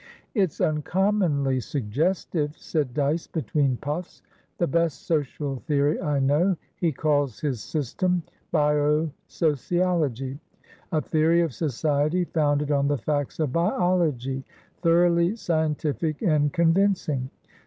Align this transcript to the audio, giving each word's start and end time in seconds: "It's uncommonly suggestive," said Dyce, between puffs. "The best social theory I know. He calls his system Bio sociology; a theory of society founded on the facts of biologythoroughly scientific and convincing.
"It's 0.33 0.59
uncommonly 0.59 1.59
suggestive," 1.59 2.57
said 2.57 2.91
Dyce, 2.95 3.27
between 3.27 3.77
puffs. 3.77 4.23
"The 4.57 4.65
best 4.65 5.05
social 5.05 5.57
theory 5.67 6.01
I 6.01 6.17
know. 6.17 6.57
He 6.77 6.91
calls 6.91 7.39
his 7.39 7.61
system 7.61 8.23
Bio 8.51 9.11
sociology; 9.27 10.39
a 10.91 11.01
theory 11.01 11.41
of 11.41 11.53
society 11.53 12.23
founded 12.25 12.71
on 12.71 12.87
the 12.87 12.97
facts 12.97 13.39
of 13.39 13.51
biologythoroughly 13.51 15.37
scientific 15.37 16.23
and 16.23 16.51
convincing. 16.51 17.29